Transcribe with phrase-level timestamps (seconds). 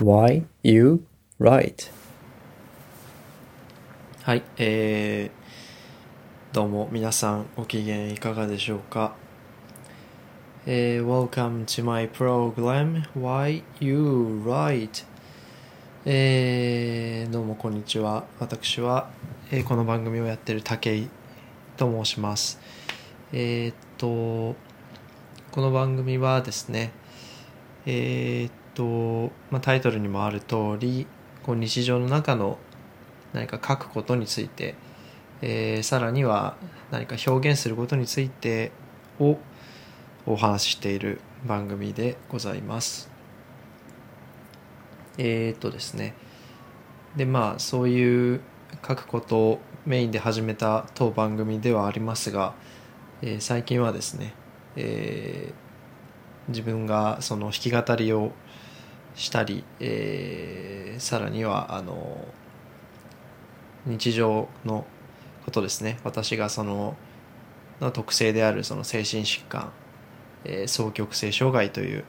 [0.00, 1.04] Why you
[1.38, 1.90] write?
[4.22, 9.14] はい、えー、どうも皆さんご機嫌いかがでしょうか、
[10.64, 15.04] えー、Welcome to my program Why You Write?
[16.06, 18.24] えー、どうもこんにちは。
[18.38, 19.10] 私は、
[19.50, 21.10] えー、この番組をやっている武井
[21.76, 22.58] と申します。
[23.34, 24.56] えー、っと
[25.50, 26.90] この番組はですね
[27.86, 31.06] えー、っと、まあ、タイトルにもある通り
[31.42, 32.58] こう日常の中の
[33.32, 34.74] 何か書くことについて、
[35.42, 36.56] えー、さらには
[36.90, 38.72] 何か表現することについて
[39.18, 39.38] を
[40.26, 43.10] お話ししている番組でございます。
[45.18, 46.14] えー、っとですね
[47.16, 48.40] でまあそういう
[48.86, 52.54] 書くことをメインで始めた当番組ではありますが、
[53.22, 54.34] えー、最近はですね、
[54.76, 55.69] えー、
[56.48, 58.32] 自分がその弾き語りを
[59.14, 62.26] したり、えー、さらにはあの
[63.86, 64.84] 日常の
[65.44, 65.98] ことですね。
[66.04, 66.96] 私がその
[67.80, 69.72] の特性であるその精神疾患、
[70.44, 72.04] えー、双極性障害という、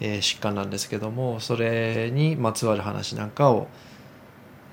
[0.00, 3.68] えー、疾患なんですけどもそれにまつわる話なんかを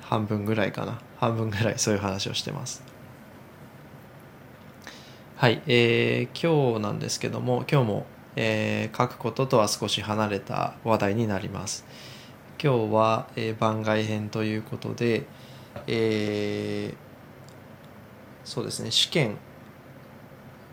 [0.02, 1.00] 半分ぐらいかな。
[1.20, 2.84] 半分ぐらいそういう話をしてます。
[5.38, 11.86] はい、えー、今日なんですけども今日もえー、書くこととは少し離れた話題になります。
[12.64, 15.26] 今日は、えー、番外編ということで、
[15.88, 16.96] えー、
[18.44, 19.38] そうですね試験。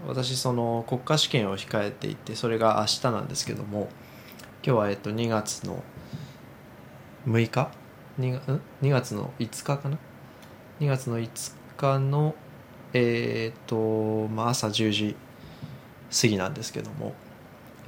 [0.06, 3.88] 私その国家試験を控えていてそれが明日なんですけども
[4.64, 5.82] 今日はえっと2月の
[7.26, 7.70] 6日
[8.20, 9.98] ？2, 月2月の5日かな
[10.80, 12.34] ？2月の5日の
[12.92, 15.16] えっ、とまあ朝10時
[16.10, 17.14] 過ぎなんですけども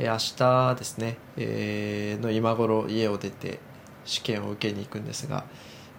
[0.03, 3.61] え明日ですね、えー、の今頃家を出て
[4.07, 5.45] 試験を受けに行くんですが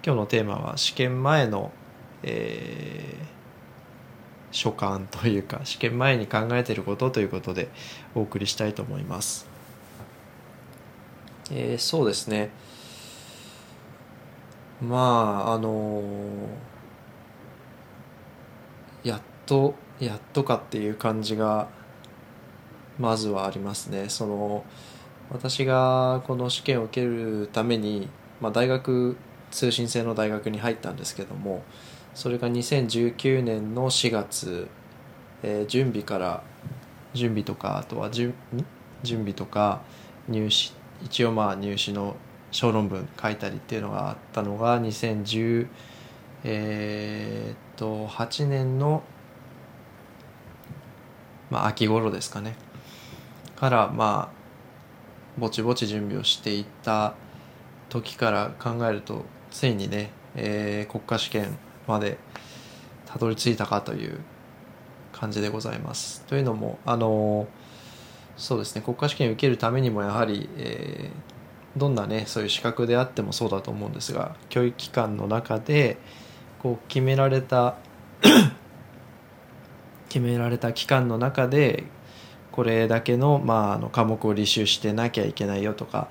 [0.03, 1.71] 今日のテーマは試験前の、
[2.23, 7.69] えー、所感というか試験前に考えていることということで
[8.15, 9.47] お送りしたいと思います。
[11.51, 12.49] えー、そうですね
[14.81, 21.67] まああのー、やっとやっとかっていう感じが
[23.01, 24.09] まずはありますね。
[24.09, 24.63] その
[25.31, 28.07] 私がこの試験を受けるために、
[28.39, 29.17] まあ、大学
[29.49, 31.63] 通信制の大学に入ったんですけども
[32.13, 34.67] それが2019年の4月、
[35.41, 36.43] えー、準備から
[37.13, 38.33] 準備とかあとは準
[39.03, 39.81] 備とか
[40.27, 40.73] 入試
[41.03, 42.15] 一応まあ入試の
[42.51, 45.67] 小論文書いたりっていうのがあったのが2010
[46.43, 49.03] えー、っと8年の、
[51.49, 52.55] まあ、秋頃ですかね。
[53.61, 57.13] からまあぼちぼち準備をしていった
[57.89, 62.17] 時から考えるとついにね、えー、国家試験まで
[63.05, 64.19] たどり着いたかという
[65.11, 66.21] 感じでございます。
[66.25, 67.47] というのもあの
[68.35, 75.97] そうですね国家試験を受けるためにもやはり、えー、どんなねそういう資格であってもそうだと思うんですが教育機関の中で
[76.63, 77.75] こう決められた
[80.09, 81.83] 決められた期間の中で
[82.51, 86.09] これだけの,、まあ、あの科目を履修してなきゃいけないよとか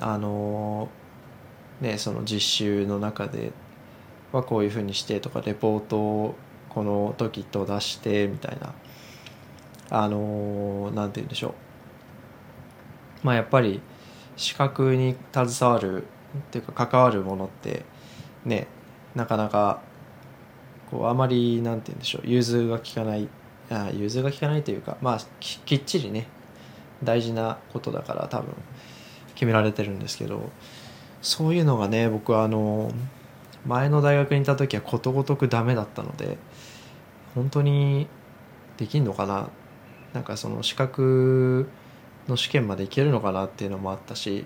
[0.00, 0.88] あの、
[1.80, 3.52] ね、その実習の中で
[4.32, 6.34] はこういうふうにしてとかレポートを
[6.68, 8.74] この時と出してみたいな
[9.90, 11.54] あのなんて言うんでしょう。
[13.26, 13.80] まあやっぱり
[14.36, 17.84] 資格に携わるっていうか関わるものって
[18.44, 18.68] ね
[19.14, 19.82] なかなか
[20.90, 23.28] こうあまりなんて言うんでしょう融通が利かない
[23.92, 26.26] 融通が利かないというかまあきっちりね
[27.02, 28.54] 大事なことだから多分
[29.34, 30.50] 決められてるんですけど
[31.22, 32.92] そういうのがね僕はあの
[33.64, 36.36] 前の大学にいた時はことごとくダメだったので
[37.34, 38.06] 本当に
[38.76, 39.50] できんのかな？
[40.12, 41.68] なんかその資格
[42.28, 44.44] の試験までいけるのかなっていうのもあったし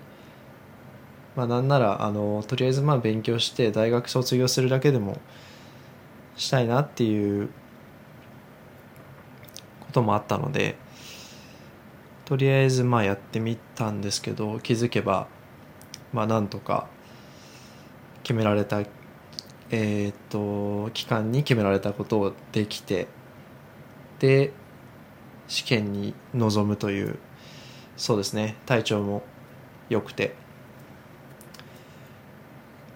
[1.34, 5.18] まあなんならあのとりあえずまあ勉強して大学卒業するだけでも
[6.36, 7.48] したいなっていう
[9.94, 10.76] ともあったので
[12.26, 15.28] とりあえずまあやってみたんですけど気づけば
[16.12, 16.88] まあなんとか
[18.22, 18.82] 決められた
[19.70, 23.08] えっ、と期間に決められたことをできて
[24.18, 24.52] で
[25.48, 27.18] 試験に臨むという
[27.96, 29.22] そうですね体調も
[29.88, 30.34] 良くて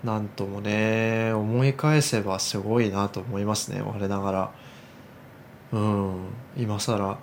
[0.05, 4.68] なんともね思い返せばすごいなと思いますね我ながら。
[5.73, 6.15] うん。
[6.57, 7.19] 今更。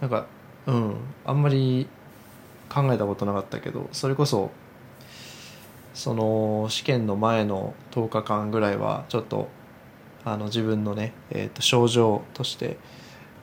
[0.00, 0.26] なんか
[0.66, 0.96] うん。
[1.24, 1.86] あんまり
[2.72, 4.50] 考えたことなかったけどそれこそ
[5.92, 9.48] その試験の前の10日間ぐらいはちょっと
[10.24, 12.78] あの自分のね、えー、と症状として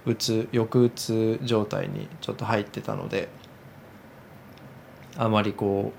[0.07, 3.29] うつ抑うつ状態にちょっと入ってたので
[5.15, 5.93] あまりこ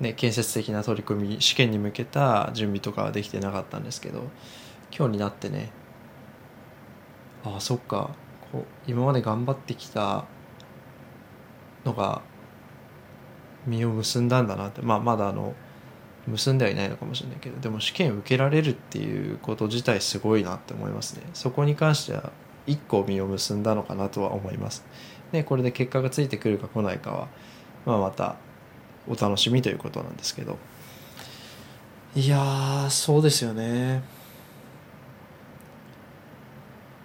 [0.00, 4.22] うね建設的な取り組み試験に向けた準備とかはできてなかったんですけど
[4.96, 5.70] 今日になってね
[7.44, 8.10] ああそっか。
[8.52, 10.24] こう今まで頑張ってきた
[11.84, 12.22] のが
[13.66, 14.82] 実を結んだんだなって。
[14.82, 15.54] まあまだあの
[16.26, 21.22] 結んではいないのかもしれないけどでも試験受けられるっていうこと自体すごいなって思いますね。
[21.34, 22.32] そこに関しては
[22.66, 24.84] 一個実を結んだのかなとは思います。
[25.32, 27.28] でこれで結果がついてくるか来ないかは、
[27.86, 28.36] まあ、また
[29.08, 30.58] お楽しみということなんですけど。
[32.14, 34.02] いやそうですよね。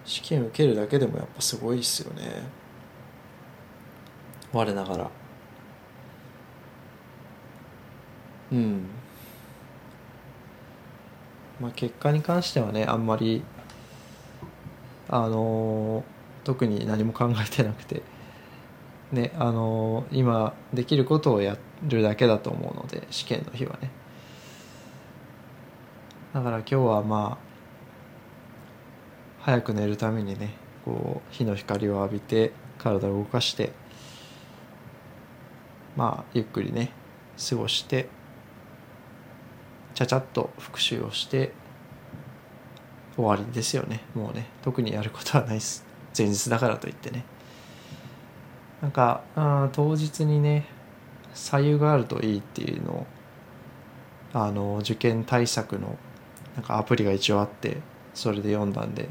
[0.04, 2.42] 試験受けるだけでもやっぱすごいっすよね。
[4.52, 5.10] 我ながら。
[8.52, 8.86] うん。
[11.60, 13.42] まあ結果に関してはねあんまり
[15.08, 16.02] あのー、
[16.44, 18.02] 特に何も考えてなくて
[19.12, 23.90] ねあのー、今できることをやるだけだと思うので試験の日はね。
[26.32, 27.53] だから今日はまあ
[29.44, 30.54] 早く寝るためにね
[30.86, 33.72] こう日の光を浴びて体を動かして
[35.96, 36.92] まあゆっくりね
[37.50, 38.08] 過ごして
[39.94, 41.52] ちゃちゃっと復習をして
[43.16, 44.00] 終わりですよね。
[44.14, 45.84] もうね特にやることはないです。
[46.16, 47.24] 前日だからといってね。
[48.80, 50.64] なんかあ当日にね
[51.34, 53.06] 左右があるといいっていうのを
[54.32, 55.98] あの受験対策の
[56.56, 57.76] なんかアプリが一応あって
[58.14, 59.08] それで読んだんで、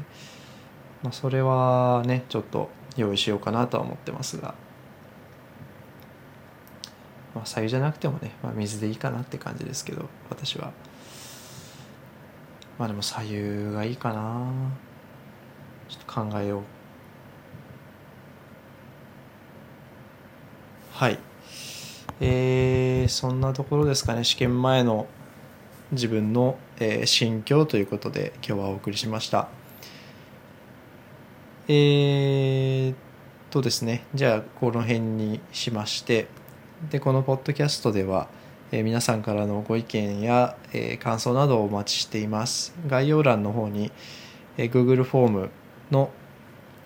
[1.02, 4.54] まあ、それはねちょっと用意しようかなとは思ってますが、
[7.34, 10.72] まあ、左右じゃなくてもね、まあ、水でいいかなって感じですけど私は。
[12.78, 14.50] まあでも左右がいいかな。
[15.88, 16.62] ちょっと考えよう。
[20.92, 21.18] はい。
[22.20, 24.24] えー、そんなところですかね。
[24.24, 25.06] 試験前の
[25.94, 29.48] 自分の、えー、心境ということで今日はお送りしました。
[31.66, 32.94] えー、
[33.50, 36.26] とですねじゃあこの辺にしまして
[36.90, 38.28] でこのポッドキャストでは、
[38.70, 42.74] えー、皆さんからのご意見や、えー、感想などをお待ちしています。
[42.86, 43.92] 概要欄の方に、
[44.58, 45.50] えー、Google フォーム
[45.90, 46.10] の、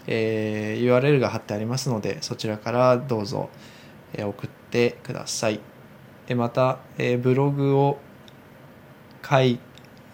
[0.07, 3.51] えー、URL が貼ってありますのでそちらからどうぞ、
[4.15, 5.61] え、送ってください。
[6.37, 7.99] また、えー、ブログを
[9.29, 9.59] 書い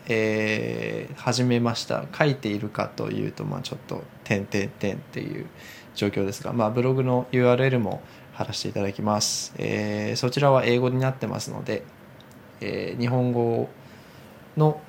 [0.06, 2.04] えー、始めました。
[2.16, 5.46] 書いているかというと、まあ、ちょっと「点点点」っていう
[5.94, 8.02] 状況ですが、まあ、ブログの URL も
[8.34, 11.84] 貼らせていただきます、えー、そちらは英語になってますので、
[12.60, 13.70] えー、日本語
[14.56, 14.80] の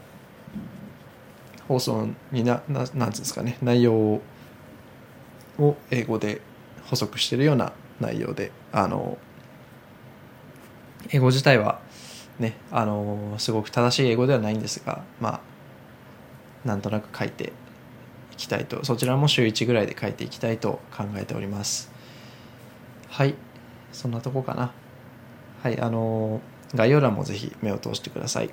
[1.67, 3.93] 放送になななんうんですかね内容
[5.57, 6.41] を英語で
[6.85, 9.17] 補足しているような内容であの
[11.09, 11.79] 英語自体は
[12.39, 17.53] ねあのすごく正しい英語ではないんですがまあなんとなく書いて
[18.31, 21.91] いきたいとそちらも週1ぐらいで書いていきたいと考えております。
[23.09, 23.35] はい
[23.91, 24.71] そんなとこかな。
[25.63, 26.41] はいあの
[26.73, 28.49] 概要欄もぜひ目を通してください。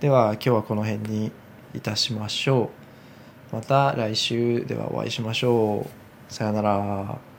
[0.00, 1.32] では今日はこの辺に
[1.74, 2.70] いたしましょ
[3.52, 3.56] う。
[3.56, 5.86] また来週ではお会いしましょ
[6.28, 6.32] う。
[6.32, 7.31] さよなら。